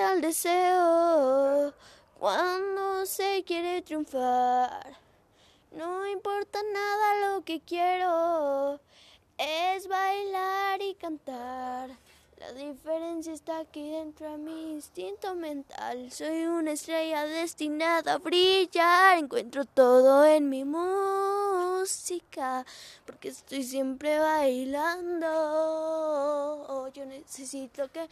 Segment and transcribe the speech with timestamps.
[0.00, 1.74] al deseo
[2.18, 4.96] cuando se quiere triunfar.
[5.72, 8.80] No importa nada lo que quiero,
[9.36, 11.90] es bailar y cantar.
[12.38, 16.12] La diferencia está aquí dentro de mi instinto mental.
[16.12, 19.18] Soy una estrella destinada a brillar.
[19.18, 22.64] Encuentro todo en mi música.
[23.04, 25.26] Porque estoy siempre bailando.
[26.94, 28.08] Yo necesito que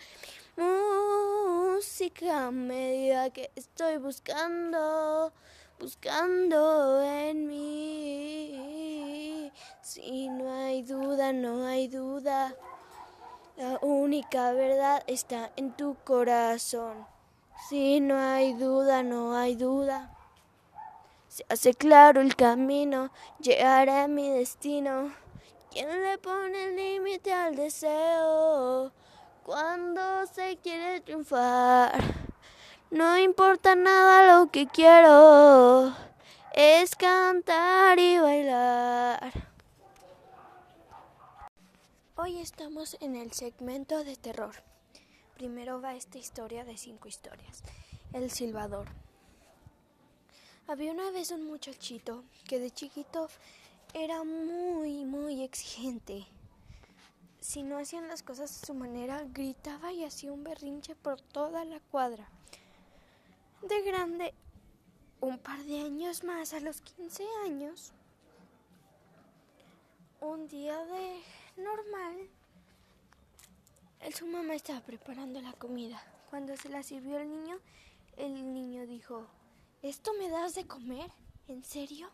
[0.56, 5.32] música me diga que estoy buscando.
[5.78, 9.52] Buscando en mí.
[9.82, 12.56] Si no hay duda, no hay duda.
[13.56, 17.06] La única verdad está en tu corazón.
[17.70, 20.14] Si no hay duda, no hay duda.
[21.28, 25.14] Se hace claro el camino, llegaré a mi destino.
[25.70, 28.92] ¿Quién le pone límite al deseo?
[29.42, 31.94] Cuando se quiere triunfar.
[32.90, 35.94] No importa nada lo que quiero.
[36.52, 39.32] Es cantar y bailar.
[42.18, 44.54] Hoy estamos en el segmento de terror.
[45.34, 47.62] Primero va esta historia de cinco historias.
[48.14, 48.88] El silbador.
[50.66, 53.28] Había una vez un muchachito que de chiquito
[53.92, 56.26] era muy, muy exigente.
[57.38, 61.66] Si no hacían las cosas a su manera, gritaba y hacía un berrinche por toda
[61.66, 62.30] la cuadra.
[63.60, 64.32] De grande,
[65.20, 67.92] un par de años más, a los 15 años,
[70.22, 71.20] un día de
[71.56, 72.28] normal,
[74.12, 76.02] su mamá estaba preparando la comida.
[76.30, 77.58] Cuando se la sirvió el niño,
[78.16, 79.26] el niño dijo,
[79.82, 81.10] ¿esto me das de comer?
[81.48, 82.08] ¿En serio?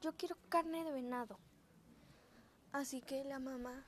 [0.00, 1.38] Yo quiero carne de venado.
[2.72, 3.84] Así que la mamá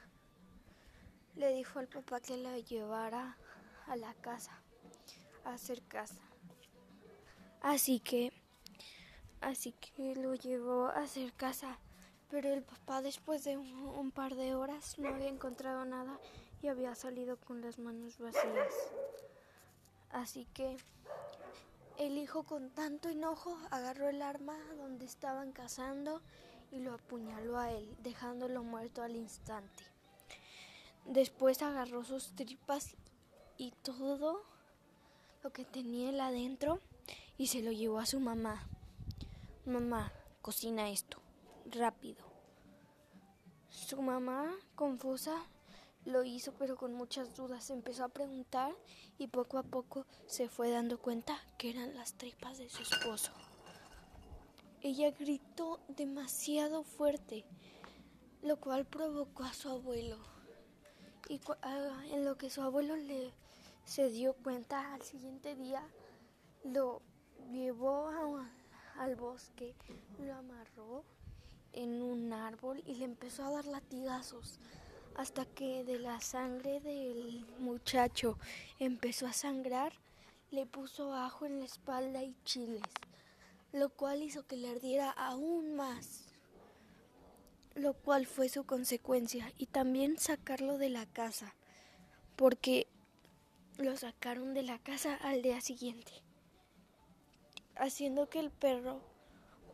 [1.37, 3.37] le dijo al papá que la llevara
[3.87, 4.61] a la casa,
[5.45, 6.23] a hacer casa.
[7.61, 8.33] Así que,
[9.41, 11.79] así que lo llevó a hacer casa.
[12.35, 16.19] Pero el papá después de un, par de horas no había encontrado nada
[16.63, 18.75] y había salido con las manos vacías.
[20.11, 20.77] Así que
[21.97, 26.23] el hijo con tanto enojo agarró el arma donde estaban cazando
[26.73, 29.85] y lo apuñaló a él, dejándolo muerto al instante.
[31.05, 32.97] Después agarró sus tripas
[33.59, 34.43] y todo
[35.45, 36.81] lo que tenía él adentro
[37.39, 38.67] y se lo llevó a su mamá.
[39.67, 40.13] Mamá,
[40.43, 41.24] cocina esto
[41.67, 42.25] rápido.
[43.69, 45.35] Su mamá, confusa,
[46.05, 47.71] lo hizo pero con muchas dudas.
[47.71, 48.75] Empezó a preguntar
[49.19, 53.33] y poco a poco se fue dando cuenta que eran las tripas de su esposo.
[54.81, 57.45] Ella gritó demasiado fuerte,
[58.43, 60.19] lo cual provocó a su abuelo.
[61.29, 61.41] Y
[62.13, 63.33] en lo que su abuelo le
[63.85, 65.83] se dio cuenta al siguiente día,
[66.65, 67.03] lo
[67.51, 68.11] llevó
[68.97, 69.75] al bosque,
[70.19, 71.05] lo amarró
[71.75, 74.59] en un árbol y le empezó a dar latigazos
[75.17, 78.39] hasta que de la sangre del muchacho
[78.79, 79.93] empezó a sangrar,
[80.51, 82.83] le puso ajo en la espalda y chiles,
[83.73, 86.25] lo cual hizo que le ardiera aún más,
[87.75, 91.55] lo cual fue su consecuencia, y también sacarlo de la casa,
[92.37, 92.89] porque
[93.79, 96.13] lo sacaron de la casa al día siguiente,
[97.77, 99.14] haciendo que el perro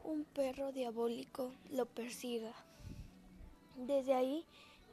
[0.04, 2.52] un perro diabólico lo persiga.
[3.76, 4.44] Desde ahí,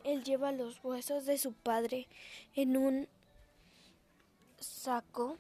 [0.04, 2.08] él lleva los huesos de su padre
[2.56, 3.08] en un
[4.60, 5.38] saco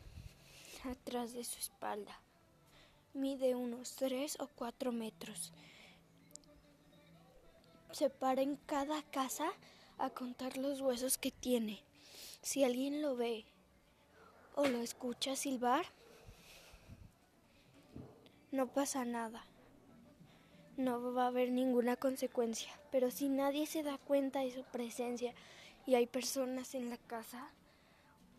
[0.83, 2.19] atrás de su espalda.
[3.13, 5.53] Mide unos tres o cuatro metros.
[7.91, 9.51] Se para en cada casa
[9.97, 11.81] a contar los huesos que tiene.
[12.41, 13.45] Si alguien lo ve
[14.55, 15.85] o lo escucha silbar,
[18.51, 19.45] no pasa nada
[20.77, 22.71] no va a haber ninguna consecuencia.
[22.91, 25.33] Pero si nadie se da cuenta de su presencia
[25.85, 27.49] y hay personas en la casa,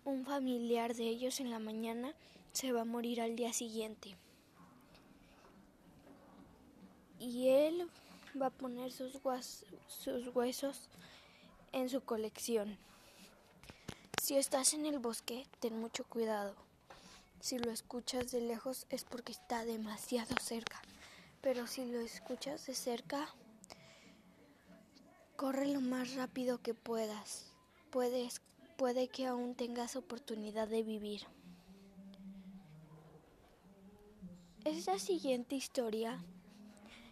[0.05, 2.15] un familiar de ellos en la mañana
[2.53, 4.17] se va a morir al día siguiente.
[7.19, 7.89] Y él
[8.41, 9.19] va a poner sus,
[9.89, 10.89] sus huesos
[11.73, 12.79] en su colección.
[14.23, 16.55] Si estás en el bosque, ten mucho cuidado.
[17.41, 20.81] Si lo escuchas de lejos es porque está demasiado cerca
[21.41, 23.29] pero si lo escuchas de cerca,
[25.37, 27.53] corre lo más rápido que puedas.
[27.91, 28.41] Puedes,
[28.77, 31.23] puede que aún tengas oportunidad de vivir.
[34.65, 36.23] Esta siguiente historia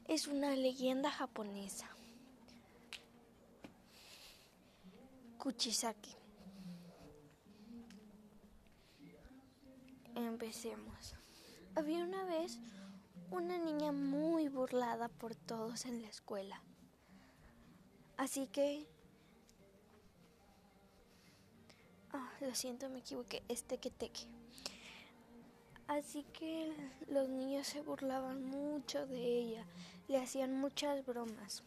[0.08, 1.88] es una leyenda japonesa.
[5.38, 6.16] Kuchisaki.
[10.36, 11.14] empecemos.
[11.74, 12.58] Había una vez
[13.30, 16.62] una niña muy burlada por todos en la escuela.
[18.16, 18.86] Así que...
[22.12, 23.42] Ah, lo siento, me equivoqué.
[23.48, 24.26] Es teque teque.
[25.88, 26.74] Así que
[27.08, 29.64] los niños se burlaban mucho de ella,
[30.08, 31.62] le hacían muchas bromas.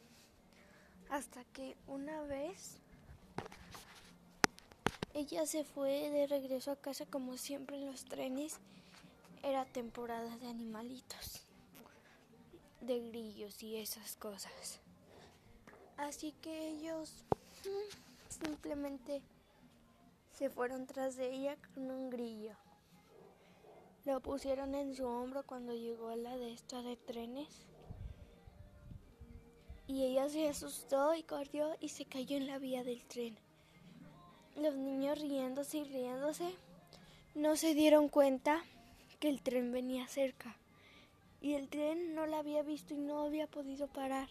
[1.09, 2.79] Hasta que una vez
[5.13, 8.59] ella se fue de regreso a casa como siempre en los trenes.
[9.41, 11.41] Era temporada de animalitos,
[12.81, 14.79] de grillos y esas cosas.
[15.97, 17.25] Así que ellos
[17.65, 19.21] mm, simplemente
[20.37, 22.53] se fueron tras de ella con un grillo.
[24.05, 27.67] Lo pusieron en su hombro cuando llegó a la de esta de trenes.
[29.87, 33.37] Y ella se asustó y corrió y se cayó en la vía del tren.
[34.55, 36.53] Los niños riéndose y riéndose
[37.35, 38.63] no se dieron cuenta
[39.19, 40.55] que el tren venía cerca.
[41.41, 44.27] Y el tren no la había visto y no había podido parar.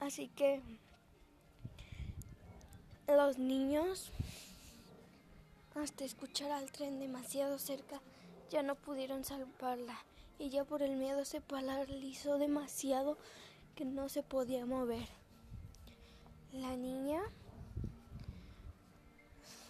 [0.00, 0.60] Así que
[3.08, 4.10] los niños,
[5.74, 8.00] hasta escuchar al tren demasiado cerca,
[8.50, 9.98] ya no pudieron salvarla.
[10.38, 13.16] Ella por el miedo se paralizó demasiado
[13.76, 15.08] que no se podía mover.
[16.52, 17.22] La niña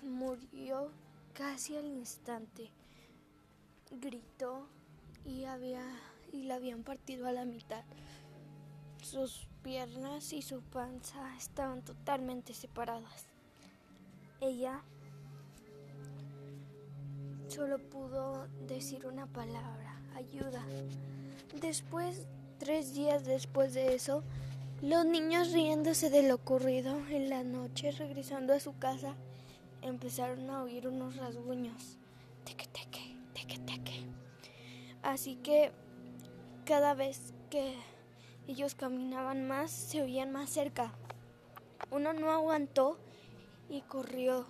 [0.02, 0.90] murió
[1.34, 2.70] casi al instante.
[3.90, 4.66] Gritó
[5.25, 5.85] y había
[6.33, 7.85] y la habían partido a la mitad.
[9.03, 13.27] Sus piernas y su panza estaban totalmente separadas.
[14.41, 14.83] Ella
[17.49, 20.65] solo pudo decir una palabra, ayuda.
[21.61, 22.27] Después,
[22.59, 24.23] tres días después de eso,
[24.81, 29.15] los niños riéndose de lo ocurrido en la noche, regresando a su casa,
[29.83, 31.99] empezaron a oír unos rasguños.
[32.45, 34.12] Teque, teque, teque, teque.
[35.02, 35.72] Así que
[36.64, 37.76] cada vez que
[38.46, 40.93] ellos caminaban más, se oían más cerca.
[41.90, 42.99] Uno no aguantó
[43.69, 44.46] y corrió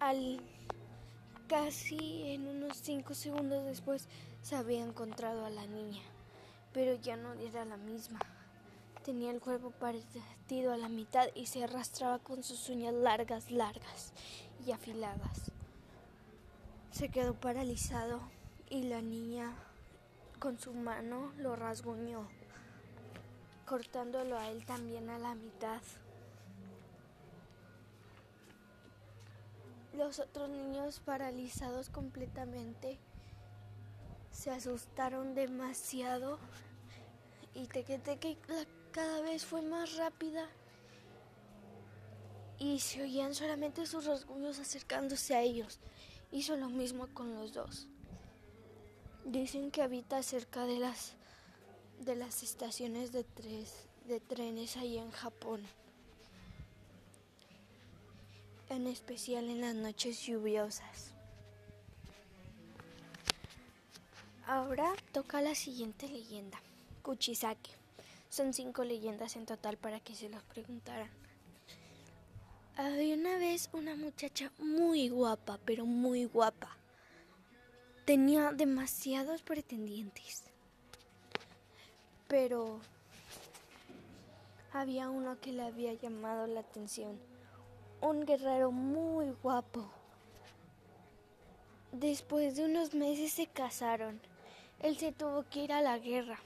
[0.00, 0.40] Al
[1.46, 4.08] casi en unos cinco segundos después
[4.40, 6.00] se había encontrado a la niña,
[6.72, 8.18] pero ya no era la misma.
[9.04, 14.14] Tenía el cuerpo partido a la mitad y se arrastraba con sus uñas largas, largas
[14.66, 15.49] y afiladas.
[16.90, 18.20] Se quedó paralizado
[18.68, 19.54] y la niña
[20.38, 22.28] con su mano lo rasguñó,
[23.64, 25.80] cortándolo a él también a la mitad.
[29.94, 32.98] Los otros niños paralizados completamente
[34.30, 36.38] se asustaron demasiado
[37.54, 38.38] y Teque Teque
[38.92, 40.48] cada vez fue más rápida
[42.58, 45.80] y se oían solamente sus rasguños acercándose a ellos.
[46.32, 47.88] Hizo lo mismo con los dos.
[49.24, 51.14] Dicen que habita cerca de las
[52.00, 55.60] de las estaciones de, tres, de trenes ahí en Japón
[58.70, 61.12] en especial en las noches lluviosas.
[64.46, 66.60] Ahora toca la siguiente leyenda,
[67.02, 67.68] Kuchisake.
[68.30, 71.10] Son cinco leyendas en total para que se los preguntaran.
[72.76, 76.76] Había una vez una muchacha muy guapa, pero muy guapa.
[78.04, 80.44] Tenía demasiados pretendientes.
[82.28, 82.80] Pero
[84.72, 87.18] había uno que le había llamado la atención
[88.00, 89.90] un guerrero muy guapo.
[91.92, 94.20] Después de unos meses se casaron.
[94.80, 96.38] Él se tuvo que ir a la guerra.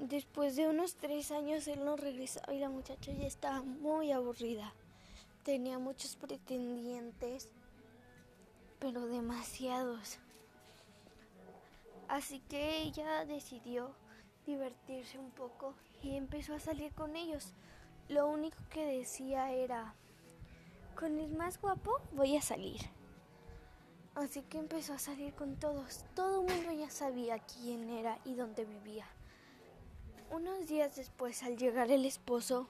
[0.00, 4.72] Después de unos tres años él no regresó y la muchacha ya estaba muy aburrida.
[5.44, 7.50] Tenía muchos pretendientes,
[8.78, 10.18] pero demasiados.
[12.08, 13.94] Así que ella decidió
[14.46, 17.52] divertirse un poco y empezó a salir con ellos.
[18.08, 19.94] Lo único que decía era,
[20.98, 22.80] con el más guapo voy a salir.
[24.14, 26.06] Así que empezó a salir con todos.
[26.14, 29.06] Todo el mundo ya sabía quién era y dónde vivía.
[30.30, 32.68] Unos días después, al llegar el esposo,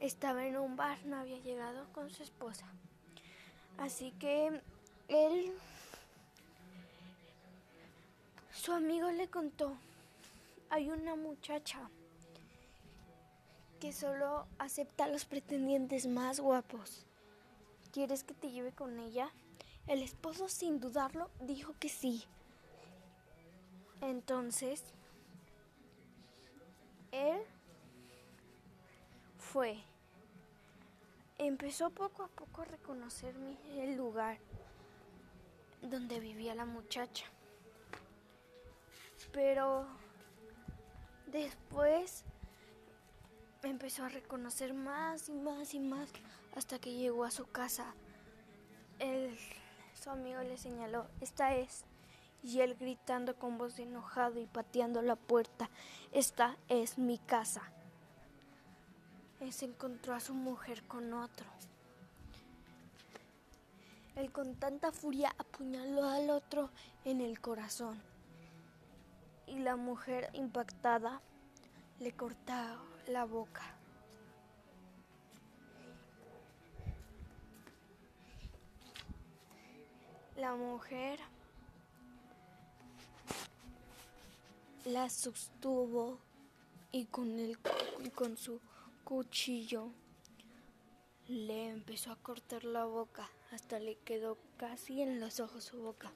[0.00, 2.66] estaba en un bar, no había llegado con su esposa.
[3.76, 4.62] Así que
[5.08, 5.52] él,
[8.52, 9.76] su amigo le contó,
[10.70, 11.90] hay una muchacha
[13.78, 17.04] que solo acepta a los pretendientes más guapos.
[17.92, 19.30] ¿Quieres que te lleve con ella?
[19.86, 22.24] El esposo, sin dudarlo, dijo que sí.
[24.00, 24.82] Entonces,
[27.14, 27.40] él
[29.38, 29.78] fue.
[31.38, 33.34] empezó poco a poco a reconocer
[33.76, 34.38] el lugar
[35.82, 37.26] donde vivía la muchacha.
[39.32, 39.86] Pero
[41.26, 42.24] después
[43.62, 46.10] empezó a reconocer más y más y más
[46.56, 47.94] hasta que llegó a su casa.
[49.94, 51.84] su amigo le señaló, esta es.
[52.44, 55.70] Y él gritando con voz enojado y pateando la puerta,
[56.12, 57.62] esta es mi casa.
[59.40, 61.46] Él se encontró a su mujer con otro.
[64.16, 66.68] Él con tanta furia apuñaló al otro
[67.06, 68.00] en el corazón.
[69.46, 71.20] Y la mujer impactada
[71.98, 72.52] le cortó
[73.08, 73.62] la boca.
[80.36, 81.18] La mujer
[84.84, 86.18] la sostuvo
[86.92, 87.58] y con, el,
[88.04, 88.60] y con su
[89.04, 89.90] cuchillo
[91.26, 96.12] le empezó a cortar la boca hasta le quedó casi en los ojos su boca.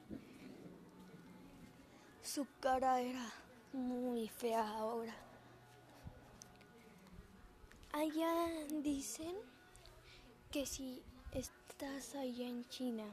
[2.21, 3.25] Su cara era
[3.73, 5.15] muy fea ahora.
[7.91, 8.47] Allá
[8.83, 9.35] dicen
[10.51, 13.05] que si estás allá en China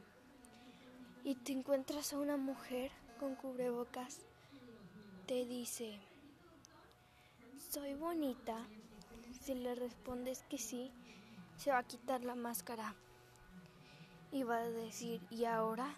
[1.24, 4.26] y te encuentras a una mujer con cubrebocas,
[5.26, 5.98] te dice,
[7.70, 8.56] soy bonita.
[9.42, 10.92] Si le respondes que sí,
[11.56, 12.94] se va a quitar la máscara
[14.30, 15.96] y va a decir, y ahora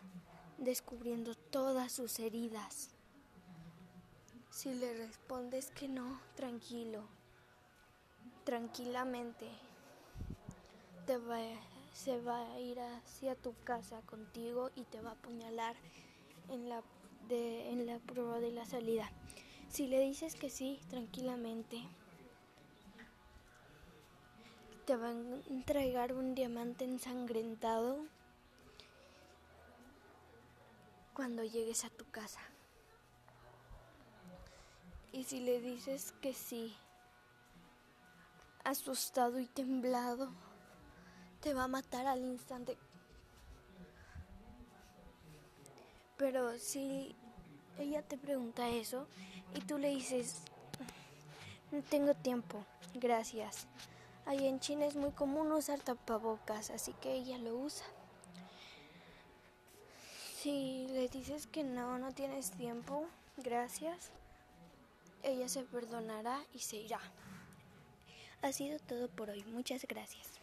[0.57, 2.91] descubriendo todas sus heridas.
[4.51, 7.05] Si le respondes que no, tranquilo,
[8.45, 9.47] tranquilamente,
[11.07, 11.39] te va,
[11.93, 15.77] se va a ir hacia tu casa contigo y te va a apuñalar
[16.49, 16.83] en la,
[17.29, 19.11] de, en la prueba de la salida.
[19.69, 21.83] Si le dices que sí, tranquilamente,
[24.87, 25.15] te va a
[25.51, 28.07] entregar un diamante ensangrentado
[31.13, 32.41] cuando llegues a tu casa.
[35.13, 36.75] Y si le dices que sí,
[38.65, 40.31] asustado y temblado,
[41.41, 42.79] te va a matar al instante.
[46.19, 47.15] Pero si
[47.79, 49.07] ella te pregunta eso
[49.55, 50.43] y tú le dices,
[51.71, 53.67] no tengo tiempo, gracias.
[54.27, 57.87] Ahí en China es muy común usar tapabocas, así que ella lo usa.
[60.37, 63.07] Si le dices que no, no tienes tiempo,
[63.39, 64.11] gracias
[65.23, 67.01] ella se perdonará y se irá.
[68.43, 69.45] Ha sido todo por hoy.
[69.45, 70.41] Muchas gracias.